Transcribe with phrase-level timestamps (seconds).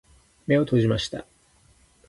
[0.47, 1.27] 目を閉じました。